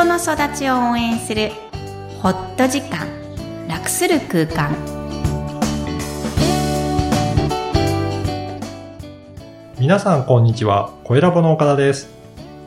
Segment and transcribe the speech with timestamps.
[0.00, 1.50] 人の育ちを応援する
[2.22, 3.06] ホット時間
[3.68, 4.74] 楽する空間
[9.78, 10.90] 皆さんこんにちは。
[11.04, 12.08] 声ラボの岡田です。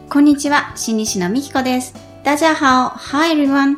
[0.09, 3.77] こんにちは新西野美希子です大家好 Hi everyone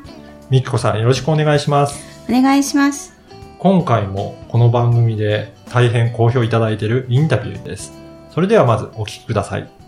[0.50, 2.04] みきこさんよろしくお願いします。
[2.30, 3.14] お願いします
[3.60, 7.94] 今回もこの番組で大変好評いただいているインタビューです。
[8.32, 9.85] それではまずお聞きください。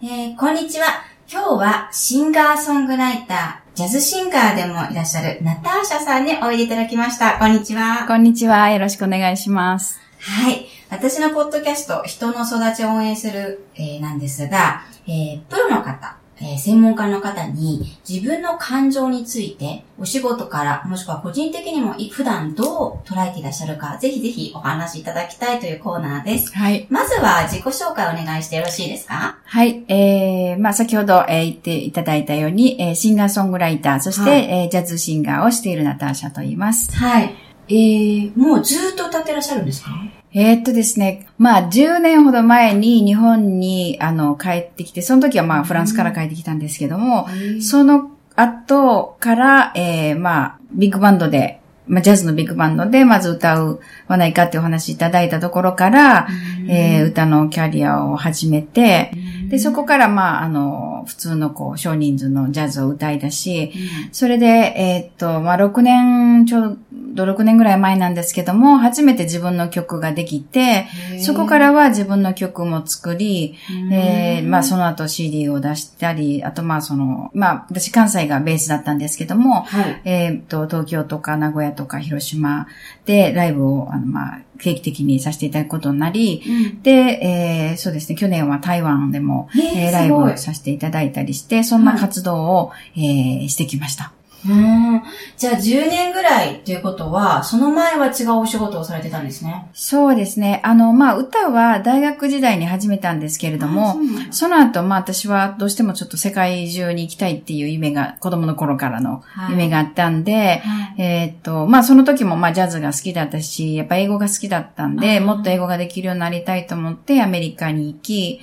[0.00, 0.86] えー、こんにちは
[1.28, 8.70] 今日はシンガーソングライタージャズシンガーでもいらっしゃるナターシャさんにおいでいただきましたこんにちはこんにちは。
[8.70, 9.98] よろしくお願いします。
[10.20, 10.66] はい。
[10.88, 26.52] 私のポッドキャスト、人の育ちを応援する、えーなんですが、えープロの方、えー専門家の方に自分の感情について、お仕事から、もしくは個人的にもい普段どう捉えていらっしゃるか、ぜひぜひお話しいただきたいというコーナーです。
[26.56, 26.86] はい。
[26.90, 29.38] まずは自己紹介お願いしてよろしいですか？
[29.44, 29.84] はい。
[29.88, 36.94] えー、まあ、先ほど、えー言っていただいたように、えーシンガーソングライター、そして、はいえージャズシンガーをしているナターシャと言います。
[36.94, 37.34] はい。
[37.68, 39.90] えー、もうずーっと歌ってらっしゃるんですか？
[40.32, 47.28] えーっとですね、まあ、10年ほど前に日本に、あの、帰ってきて、その時はまあ、フランスから帰ってきたんですけども、
[47.62, 56.28] その後から、えー、まあ、ビッグバンドで、まあ、ジャズのビッグバンドで、まず歌うはないかってお話いただいたところから、
[56.68, 59.10] えー歌のキャリアを始めて、
[59.48, 63.72] で、そこから、まあ、あの、普通のこう、少人数のジャズを歌い出し、
[64.12, 70.86] それで、えーっと、まあ、6年、ちょうど6年ぐらい前なんですけども、初めて自分の曲ができて、
[71.20, 73.56] そこからは自分の曲も作り、
[73.92, 80.02] えーまあ、その後 CD を出したり、あと、まあ、その、まあ、私関西がベースだったんですけども、はい。
[80.04, 82.66] えーっと、東京とか名古屋とか広島
[83.04, 86.42] でライブを、あの、まあ、定期的にさせていただくことになり、
[86.82, 94.12] で、えーそうですね、去年は台湾でも、えーえーライブをさせていただいたりして、そんな活動を、えーしてきました。
[94.46, 95.02] うん。
[95.36, 99.68] じゃあ10年ぐらいっていうことは、その前は違うお仕事をされてたんですね。
[99.72, 100.60] そうですね。
[100.64, 103.96] あの、まあ、歌は大学時代に始めたんですけれども、
[104.30, 118.40] その後、まあ、私はどうしてもちょっと世界中に行きたいっていう夢が、子供の頃からの夢があったんで、はいえーっと、まあ、その時もまあ、ジャズが好きだったし、やっぱ英語が好きだったんで、もっと英語ができるようになりたいと思ってアメリカに行き、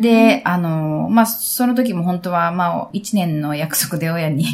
[0.00, 4.46] で、あの、まあ、その時も本当は、まあ、一年の約束で親に、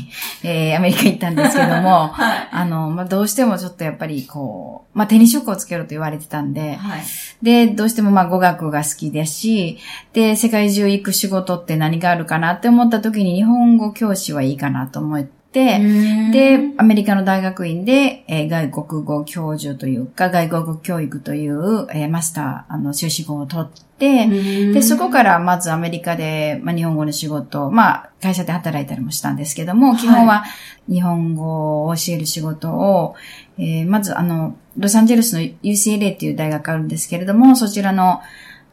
[0.42, 2.48] えーアメリカ行ったんですけども、 はい。
[2.50, 7.02] あの、まあ、どうしてもちょっとやっぱりこう、まあ、手に職をつけろと言われてたんで、はい。
[7.42, 9.78] で、どうしてもまあ語学が好きですし、
[10.14, 24.28] で、世界中行く仕事って何があるかなって思った時に日本語教師はいいかなと思って、で、アメリカの大学院で、えー外国語教授というか、外国語教育という、えーマスター、あの、修士号を取って、
[24.72, 30.44] で、そこからまずアメリカで、まあ、日本語の仕事、まあ、会社で働いたりもしたんですけども、基本は
[30.88, 33.16] 日本語を教える仕事を、
[33.58, 38.20] えーまずあの、ロサンゼルスの UCLA っていう大学あるんですけれども、そちらの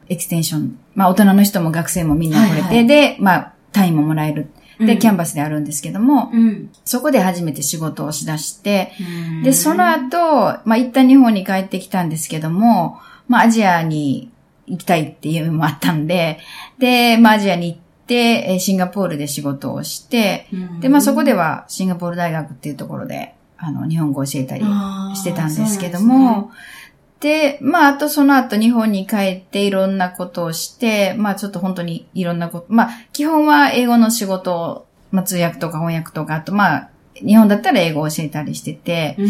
[0.09, 2.87] エクステンション、まあ、大人の人も学生もみんな来れて、はいはい。
[2.87, 4.47] で、まあ、単位ももらえる。
[4.79, 6.69] で、キャンババスであるんですけども、うん。
[6.85, 9.43] そこで初めて仕事をしだして、うん。
[9.43, 10.17] で、その後、
[10.65, 14.31] まあ、一旦日本に帰ってきたんですけども、まあ、アジアに
[14.67, 16.39] 行きたいっていうのもあったんで、
[16.77, 20.47] で、まあ、アジアに行って、えーシンガポールで仕事をして、
[20.79, 24.63] で、まあ、そこではシンガポール大学っていうところで、あの、日本語を教えたり
[25.16, 26.51] してたんですけども、
[27.19, 39.23] でまあ、あとその後日本に帰っていろんなことをして、まあちょっと本当にいろんなこと、まあ基本は英語の仕事を、まあ通訳とか翻訳とか、あとまあ日本だったら英語を教えたりしてて、う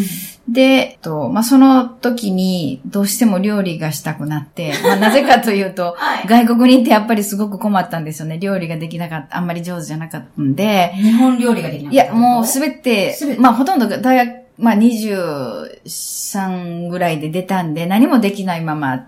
[0.52, 0.54] ん。
[0.54, 6.28] で、と、まあその時にどうしても料理がしたくなって、まあなぜかというと、 はい。
[6.28, 8.40] 外国に行ってやっぱりすごく困ったんですよね。
[8.40, 19.06] 料理ができなかった、あんまり上手じゃなかったんで、日本料理ができなかったいや、もうすべて、まあほとんど大学、まあ23ぐらいで出たんで、何もできないまま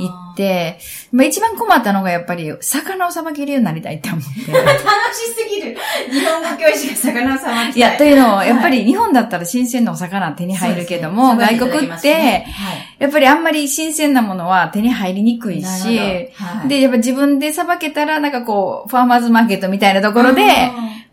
[0.00, 0.80] 行って、
[1.12, 4.28] まあ一番困ったのがやっぱり、魚をさばけるようになりたいって思って。
[4.52, 4.68] 楽
[5.14, 5.76] しすぎる。
[6.10, 7.74] 日本語教師が魚をさばきたい。
[7.76, 8.48] いや、というのも、はい。
[8.48, 12.44] やっぱり日本だったら新鮮なお魚手に入るけども、ね外国って、はい。
[12.98, 15.96] やっぱりあんまり新鮮なものは手に入りにくいなし、
[16.34, 16.68] はい。
[16.68, 20.42] で、やっぱ自分でさばけたら、なんかこう、ファーマーズマーケットみたいなところで、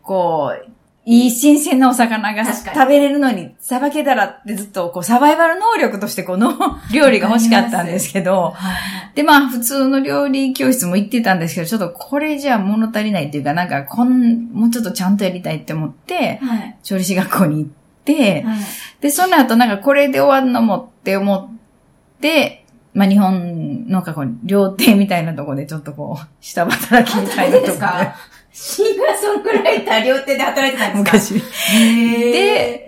[0.01, 0.71] こう、
[1.07, 6.53] いい新鮮なお魚が食べれるのに、さばけたらってずっとこうサバイバル能力としてこの
[6.91, 8.73] 料理が欲しかったんですけど、は
[9.13, 9.15] い。
[9.15, 16.75] でまあ普通の料理教室も行ってたんですけど、ちょっとこれじゃ物足りないっていうか、なんかこん、もうちょっとちゃんとやりたいって思って、はい。
[16.81, 17.69] 調理師学校に行っ
[18.03, 18.57] て、はい。
[18.99, 22.65] で、その後なんかこれで終わるのもって思って、
[22.95, 28.15] まあ日本のかこう料亭みたいなところでちょっとこう、下働きみたいなとか？
[28.55, 29.17] シンガー。
[29.17, 32.31] ソングライター両手で働いてたんですか昔。
[32.31, 32.31] で、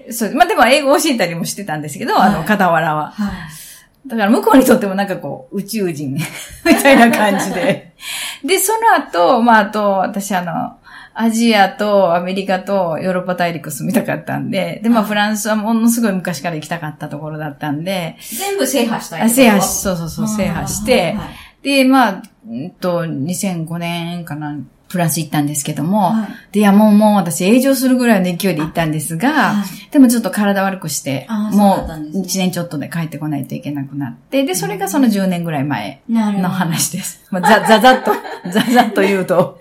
[0.06, 2.48] で、そう、まあでも英語教えたりもしてたんですけど、あの、はい。
[2.48, 3.12] 傍らは。
[3.12, 4.08] はい。
[4.08, 6.14] だから向こうにとってもなんかこう、宇宙人
[6.66, 7.94] みたいな感じで。
[8.46, 10.78] で、その後、まああと、私あの、
[11.14, 15.10] アジアとアメリカとヨーロッパ大陸住みたかったんで、で、まあはい。
[15.10, 21.18] フランスはものすごい昔から行きたかったところだったんで、全部制覇したいあ制覇し、しそうそうそう、制覇して、
[21.62, 24.56] で、まあ、うんと、2005年かな、
[24.90, 26.14] フランス行ったんですけども、
[26.52, 29.56] で、いや、もう、もう私、永住するぐらいの勢いで行ったんですが、
[29.92, 37.26] でもちょっと体悪くして、もうったんですね1年ちょっとで帰ってこないといけなくなって、で、それがその10年ぐらい前の話です。
[37.32, 38.12] まあ、ざ、ざざっと、
[38.52, 39.60] ざざっと言うと。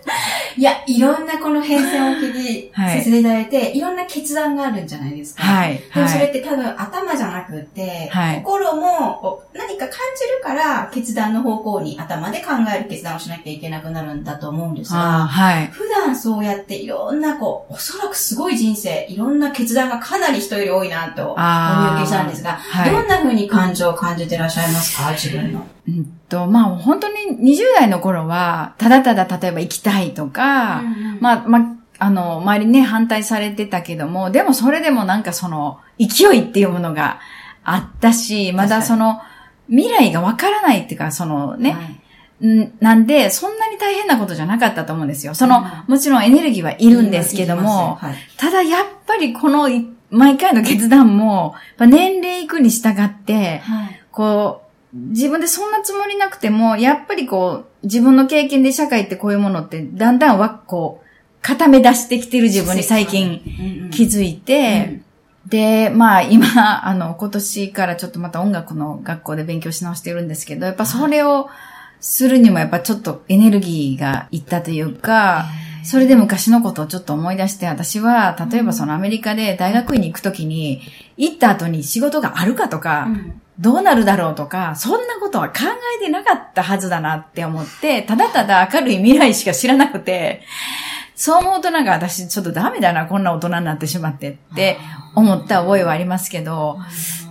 [0.56, 5.42] いや、いろんなこの変遷を機にはいさせていただいて、いろんな決断があるんじゃないですか。
[5.42, 5.80] はい。
[5.94, 6.30] でもそれはい。
[6.30, 15.66] って多分頭じゃなくて、はい心も何か感じるから決断の方向に頭で考える決断をしなきゃいけなくなるんだと思うんですが、はい。
[15.68, 25.10] 普段そうやっていろんなこう、おそらくすごい人生、いろんな決断がかなり人より多いなとお見受けしたんですが、はいどんな風に感情を感じてらっしゃいますか？
[25.12, 25.66] 自分の。
[25.88, 30.82] うんと、まあ、本当に20代の頃は、ただただ例えば行きたいとか、
[31.20, 37.20] まあ、まあ、あの、周りにね、反対されてたけども、でもそれでもなんかその、勢いっていうものが
[37.64, 39.20] あったし、まだその、
[39.68, 42.46] 未来がわからないっていうか、そのね、はい。
[42.46, 45.34] んなんで、そんなに大変なことじゃなかったと思うんですよ。
[45.34, 45.92] その、うん。
[45.92, 54.00] もちろんエネルギーはいるんですけども、はいただやっぱりこのい毎回の決断も、年齢いくに従って、はい。
[54.12, 61.06] こう、自分でそんなつもりなくても、やっぱりこう、自分の経験で社会ってこういうものって、だんだんは、こう、
[61.42, 65.00] 固め出してきてる自分に最近気づいて、
[65.46, 71.48] で、まあ今、あの、今年からちょっとまた音楽の学校で勉強し直してるんですけど、やっぱそれを
[72.00, 75.46] するにもやっぱちょっとエネルギーがいったというか、
[75.86, 80.82] それで昔のことをちょっと思い出して、私は、例えばそのアメリカで大学院に行くときに、
[81.16, 85.60] 行った後に仕事があるかとか、うんどうなるだろうとか、そんなことは考
[85.98, 90.42] えてなかったはずだなって思って、ただただ明るい未来しか知らなくて、
[91.14, 94.76] そう思うとなんか私ちょっとダメだな、こんな大人になってしまってって
[95.14, 96.78] 思った覚えはありますけど、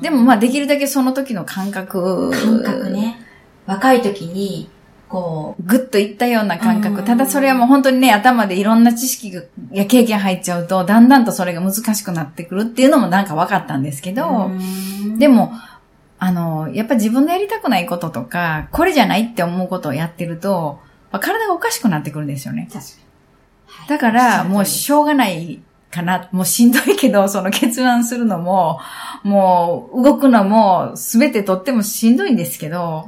[0.01, 2.90] でもまあできるだけその時の感覚、感覚。
[2.90, 3.19] ね。
[3.68, 4.69] 若い時に、
[5.07, 7.00] こぐっといったような感覚。
[7.00, 15.54] うんただそれはもう本当にね、頭でいろんな知識がや経験入っちゃうと、だんだんとそれが難しくなってくるっていうのもなんか分かったんですけう、ど、うんでも、
[16.18, 20.80] あの、やっぱ自分のやりたくないこととか、これじゃないって思うことをやってると、
[21.12, 22.68] まあ体がおかしくなってくるんですよね。
[22.72, 22.92] 確か
[23.84, 23.90] に。
[23.90, 25.62] だから、もうししょうがない
[25.92, 26.30] かな。
[26.31, 28.80] もうしんどいけど、その決断するのも、
[29.24, 33.08] もう動くのも、すべてとってもしんどいんですけど、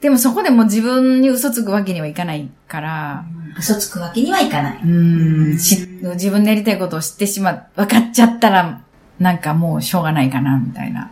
[0.00, 3.24] でもそこでもう自分に嘘つくわけにはいかないから、
[3.58, 4.80] 嘘つくわけにはいかない。
[4.82, 8.80] うーん、し自分のやりたいことを知ってしまう、分かっちゃったら、
[9.18, 11.10] なんかもうしょうがないかな、みたいな。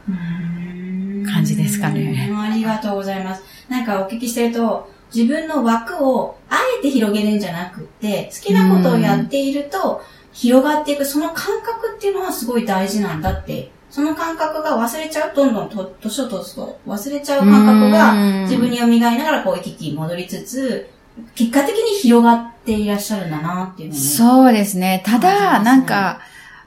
[1.31, 2.41] 感じですかねうん。
[2.41, 3.43] ありがとうございます。
[3.69, 10.03] なんかお聞きしてると、自分の枠をあえて広げるんじゃなくて、好きなことをやっていると、
[10.33, 13.71] 広がっていく、その感覚っていうのはすごい大事なんだって。
[13.91, 20.91] その感覚が忘れちゃう、どんどんと年を通すと忘れちゃう感覚がうん自分に蘇りながらこう行き来戻りつつ、
[21.35, 24.01] 結果的に広がっていらっしゃるんだなっていうのに。
[24.01, 25.03] そうですね。
[25.05, 26.21] ただ、ねなんか、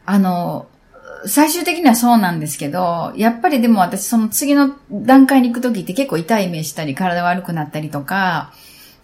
[0.06, 0.68] あの、
[1.26, 8.54] 最終的にはそうなんですけど、やっぱりでも私その次の段階に行くときって結構痛い目したり体悪くなったりとか、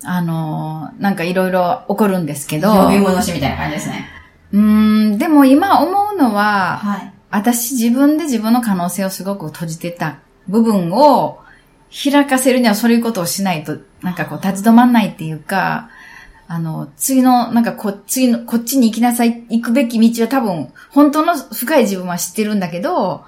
[0.03, 4.09] あの、なんかいろいろ起こるんですけど、呼び戻しみたいな感じですね。
[4.51, 7.13] うーん、でも今思うのは、はい。
[7.29, 11.39] 私自分で自分の可能性をすごく閉じてた部分を
[11.91, 15.89] 開かせるにはそういうことをしないと、なんかこう立ち止まんないっていうか、
[16.49, 23.25] あの、次の、なんかこ、次の、こっちに行きなさい、行くべき道は多分、本当の深い自分は知ってるんだけど、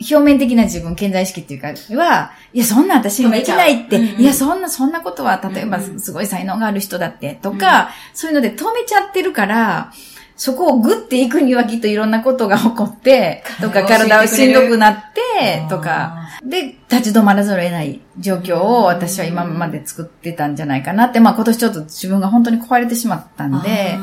[0.00, 4.20] 表面的な自分、健在意識っていうか、は、いや、そんな私にはできないって、ううんうん。
[4.20, 6.00] いや、そんな、そんなことは、例えば、うんうん。
[6.00, 9.92] すごい才能がある人だって、とか、そういうので止めちゃってるから、
[10.36, 14.96] そこをグッていくにはきっといろんなことが起こって、 とか体をしんどくなっ
[15.38, 23.98] て、とか、で、立ち止まらざるを得ない状況を私は今まで作ってたんじゃないかなって、まあ今年ちょっと自分が本当に壊れてしまったんで、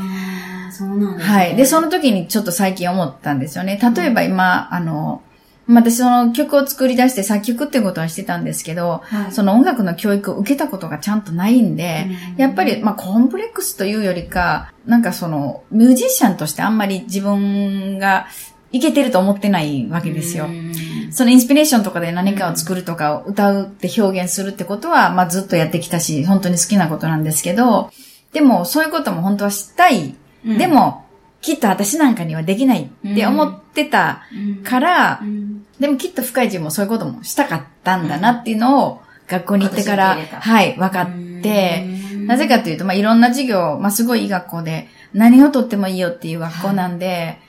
[0.71, 1.35] そうなんですね。
[1.35, 1.55] はい。
[1.55, 3.79] で、その時にちょっと最近思ったんですよね。
[3.95, 5.30] 例えば今、あの、まあ
[5.75, 18.27] 私その曲を作り出して作曲ってことはしてたんですけど、はい、その音楽の教育を受けたことがちゃんとないんで、うんやっぱり、まあ、コンプレックスというよりか、なんかその、ミュージシャンとしてあんまり自分が
[18.71, 20.45] いけてると思ってないわけですよ。
[20.45, 20.71] うん
[21.11, 27.91] そのインスピレーションとかで何かを作るとかを歌うって表現するってことは、まあずっとやってきたし、本当に好きなことなんですけど、
[28.31, 30.15] でも、そういうことも本当はしたい。
[30.45, 31.05] うんで、も、
[31.41, 34.23] きっと私なんかにはできないって思ってた
[34.63, 35.65] から、うん。
[35.79, 42.27] でもきっと深い自分もそういうこともしたかったんだなっていうのを、学校に行ってから、はい、分かって、うん。
[42.27, 47.39] なぜかというと、まあ、いろんな授業、まあ、すごいいい学校で、何をとってもいいよっていう学校なんで、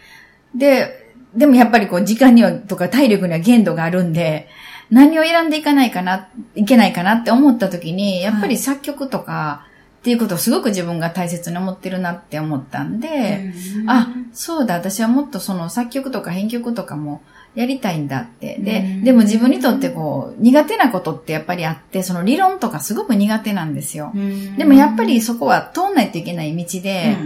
[0.55, 4.49] で、でもやっぱりこう、時間には、とか体力には限度があるんで、
[4.91, 9.67] 何を選んでいかないかな、いけないかなって思った時に、やっぱり作曲とか、
[10.03, 17.23] っていうことをすごく自分が大切に思ってるなって思ったんで、うんあ、そうだ、私はもっとその作曲とか編曲とかも
[17.55, 18.57] やりたいんだって。
[18.59, 24.11] でう、んでも自分にとってこう、苦手なことってやっぱりあって、その理論とかすごく苦手なんですよ。
[24.13, 27.17] うんでもやっぱりそこは通んないといけない道で、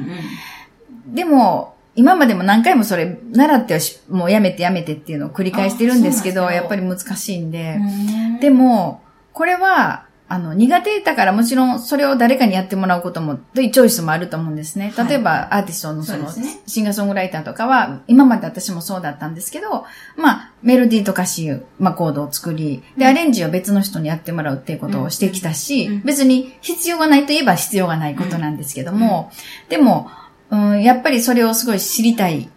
[1.08, 7.78] うんでも、今までも何回もそれ、習ってはしもうやめてやめてっていうのを繰り返してるんですけど、やっぱり難しいんで。
[7.80, 9.00] うんでも、
[9.32, 14.92] これは、あの、苦手だからもちろんそれを誰かにやってもらうことも、というチョイスもあると思うんですね。
[14.96, 15.08] はい。
[15.08, 16.60] 例えば、アーティストのその、そね。
[16.66, 19.84] シンガーソングライターとかは、今まで私もそうだったんですけど、
[20.16, 26.02] まあ、メロディーと歌詞、まあ、コードを作り、で、アレンジを別の人にやってもらうっていうことをしてきたし、うん。
[26.02, 29.30] 別に必要がないといえば必要がないことなんですけども、
[29.68, 30.10] でも、
[30.50, 32.48] うん、やっぱりそれをすごい知りたいっ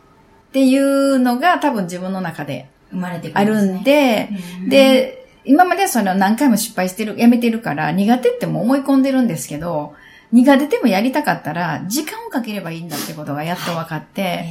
[0.51, 4.29] ていうのが多分自分の中で生まれてくあるるんで、
[4.61, 4.69] うん。
[4.69, 5.18] で、
[5.49, 9.95] 今まではそれを何回も失敗してる、やめてるから、苦手ってもう思い込んでるんですけど、
[10.31, 14.45] 苦手でもやりたかったら、時間をかければいいんだってことがやっと分かって、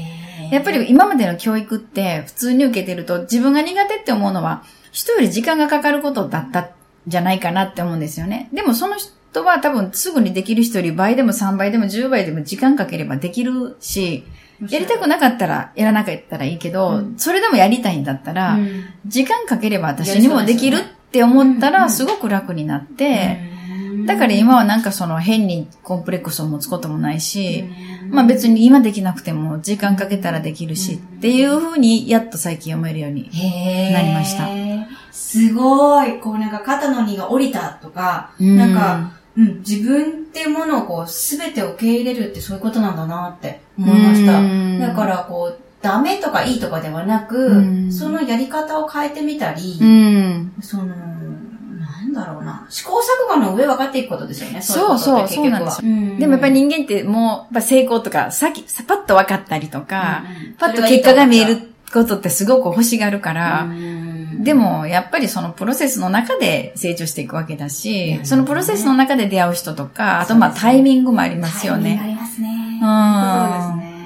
[0.50, 6.69] やっぱり今までの教育って普通に受けてると、自分が苦手って思うのは、人より時間がかかることだったん
[7.07, 8.49] じゃないかなって思うんですよね。
[8.52, 14.25] でもその人は多分すぐにできる人より倍でも3倍でも10倍でも時間かければできるし、
[14.69, 17.19] やりたくなかったらやらなかったらいいけど、うん。
[17.19, 18.85] それでもやりたいんだったら、うん。
[19.07, 21.88] 時間かければ私にもできるって思ったうんら。
[21.88, 23.38] すごく楽になって、
[24.07, 27.65] だから今はなんかその変にコンプレックスを持つこともないし、
[28.11, 33.31] まあ別に今できなくても時間かけたらできるしっていうふうにやっと最近思えるように。
[33.93, 34.49] なりました。
[35.12, 36.21] すごい。
[36.21, 38.57] こうなんか肩の荷が下りたとか、うん。
[38.57, 44.40] なんか、うん、自分っていうものをこう、すべて受け入れるってそういうことなんだなって思いました。
[44.40, 44.80] うん。
[44.80, 47.92] だからこう、ダメとかいいとかではなく、うん。
[47.92, 50.52] そのやり方を変えてみたり、うん。
[50.61, 50.95] その、な
[52.04, 54.61] んだろうな、試行錯誤の上分かっていくことですよね。
[54.61, 60.54] そうそうそうなんです結局はでもやっぱり人間ってもう、やっぱ成功とか、さっき、さパッと分かったりとか、うん。
[60.54, 61.59] パッと結果が見える
[61.92, 64.08] ことってすごく欲しがるから、うん
[64.38, 72.11] でも、やっぱりそのプロセスの中で成長していくわけだいしや、そのプロセスの中で出会う人とか、あとまあタイミングもありますよタイミングあね。
[72.12, 72.49] りますね。
[72.49, 73.99] うんそうですね。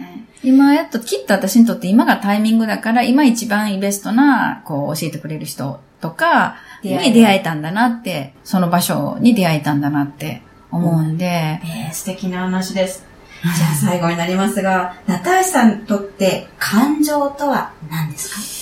[0.44, 13.04] 今やっと、きっと私にとって今がタイミングだから、今一番ベストな、こう、教えてくれる人とか、に出会えたんだなって、その場所に出会えたんだなって思うんで、えー、素敵な話です。
[13.42, 18.62] じゃあ最後になりますが、 ナターシさんにとって感情とは何です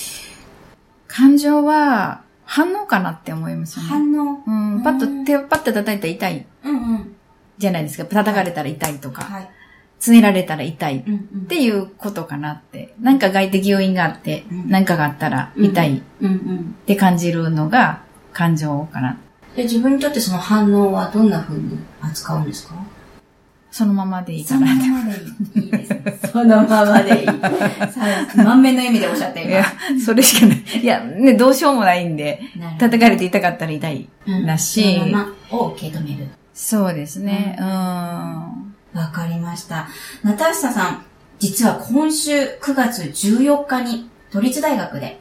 [1.11, 4.17] 感情は反応かなって思いますかよね。
[4.17, 4.43] 反応。
[4.75, 7.15] うん、パッと手をパッと叩いたら痛いうんうん。
[7.57, 8.05] じゃないですか。
[8.05, 9.49] 叩かれたら痛いとか、はい。
[9.99, 11.45] つねられたら痛いっうんうん。
[11.45, 12.95] ていうことかなって。
[12.99, 16.75] なんか外的要因があって、うんなんかがあったら痛いっうんうん。
[16.85, 18.01] て感じるのが
[18.33, 19.17] 感情かな。
[19.55, 22.75] で自分にとってその反応はどんな風に扱うんですか？
[23.71, 24.87] そのままでいいそかなって。
[24.87, 25.65] のままでいい。
[25.65, 26.19] いいですね。
[26.31, 27.27] そのままでいい。
[28.43, 29.65] 満面の笑みでおっしゃっていいや、
[30.03, 30.63] それしかない。
[30.81, 32.41] いや、ね、どうしようもないんで。
[32.77, 34.09] 叩かれて痛かったら痛い。
[34.27, 36.27] うんだしそのままを受け止める。
[36.53, 37.55] そうですね。
[37.59, 37.65] うん。
[37.65, 39.87] わかりました。
[40.21, 41.05] ナターシャさん、
[41.39, 45.19] 実は今週9月14日に都立大学で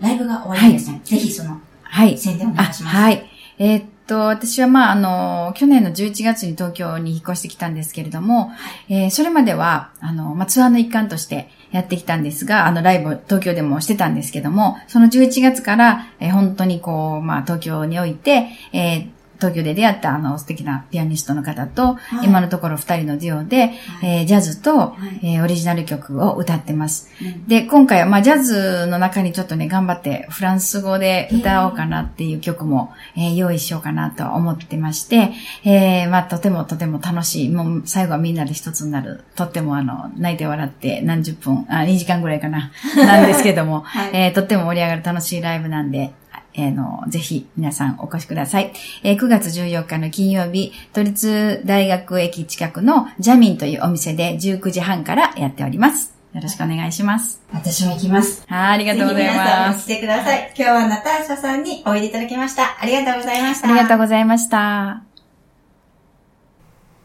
[0.00, 1.00] ライブが終わりですね。
[1.04, 2.16] ぜひそのはい。
[2.16, 2.96] 宣伝お願いします。
[2.96, 3.30] あはい。
[3.58, 8.52] えーっと、私はまあ、あの、去年の11月に東京に引っ越してきたんですけれども、
[8.88, 22.26] えーそれまでは、あの、まあ、ツアーの一環としてやってきたんですが、あの、ライブ、東京でもしてたんですけども、その11月から、えー本当にこう、まあ、東京において、えー東京で出会ったあの素敵なピアニストの方と、はい。
[22.26, 23.72] 今のところ二人のデュオで、
[24.02, 25.34] えージャズと、い。
[25.34, 27.10] えーオリジナル曲を歌ってます。
[27.20, 27.46] うん。
[27.46, 35.32] で、今回は、まあ、ジャズの中にちょっとね、頑張ってフランス語で歌おうかなっていう曲も、えー用意しようかなと思ってまして、
[35.64, 37.48] えーまあ、とてもとても楽しい。
[37.50, 39.24] もう、最後はみんなで一つになる。
[39.34, 44.10] とってもあの、泣いて笑って何十分、あ、2時間ぐらいかな、なんですけども、 はい。
[44.12, 46.12] えーとっても盛り上がる楽しいライブなんで、
[46.54, 48.72] えーの、ぜひ皆さんお越しください。
[49.02, 56.14] えー9月14日の金曜日、都立大学駅近くのジャミンというお店で19時半からやっております。
[56.32, 57.40] よろしくお願いします。
[57.52, 58.44] 私も行きます。
[58.48, 59.78] はい、ありがとうございぜひ皆さんます。
[59.78, 60.54] も来てください。
[60.56, 62.76] 今日はナターシャさんにおいでいただきました。
[62.80, 63.68] ありがとうございました。
[63.68, 65.02] ありがとうございました。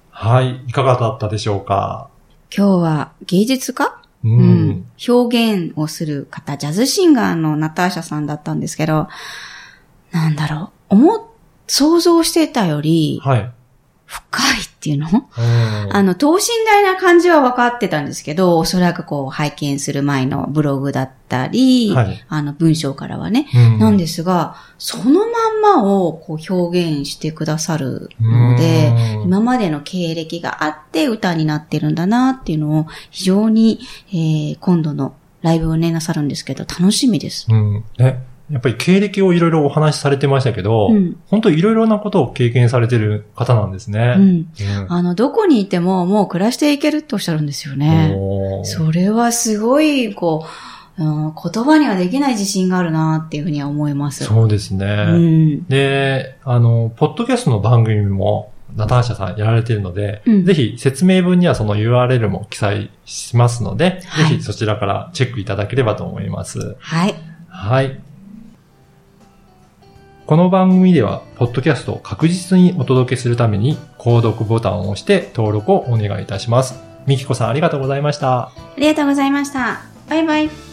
[0.09, 0.63] はい。
[0.67, 2.09] いかがだったでしょうか？
[2.55, 3.85] 今日は芸術家？
[4.23, 4.27] う。
[4.27, 4.68] うんん。
[5.07, 9.07] 表現をする方、ジャズシンガーのナターシャさんだったんですけど、
[10.11, 11.21] なんだろう、思っ、
[11.67, 13.51] 想像してたよりはい。
[14.05, 15.07] 深いっていうの？
[15.11, 33.81] うんあの、等身大な感じは分かってたんですけど、おそらくこう、拝見する前のブログだったり、はいあの、文章からはね、うんなんですが、そのまんまをこう表現してくださるので、うん今までの経歴があって歌になってるんだなっていうのを非常に、
[34.11, 37.47] えー今度のライブをね、なさるんですけど、楽しみです。
[37.49, 37.83] うん。
[37.97, 38.23] ね。
[38.51, 44.15] やっぱり経歴をいろいろお話しされてましたけど、うん本当いろいろなことを経験されてる方なんですね。
[44.17, 44.23] うん。
[44.23, 44.47] うん
[44.89, 48.15] あの、どこにいてももう暮らしていけるっておっしゃるんですよね。
[48.63, 50.45] それはすごい、こ
[50.97, 54.25] う、うん、言葉にはできない自信があるなっていうふうには思います。
[54.25, 54.85] そうですね。
[54.85, 55.65] うん。
[55.67, 66.75] で、あの、ポッドキャストの番組も、ナターシャさんやられているので、うんぜひ説明文にはその URL も記載しますので、はいぜひそちらからチェックいただければと思います。
[66.79, 67.15] はい。
[67.47, 67.99] はい。
[70.29, 76.79] この番組では、ポッドキャストを確実にお届けするために、購読ボタンを押して登録をお願いいたします。
[77.07, 78.49] みきこさんありがとうございました。
[78.49, 79.81] ありがとうございました。
[80.07, 80.68] バイバイ。